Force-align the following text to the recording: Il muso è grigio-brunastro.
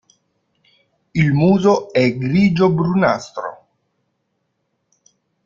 Il 1.13 1.31
muso 1.31 1.91
è 1.93 2.17
grigio-brunastro. 2.17 3.67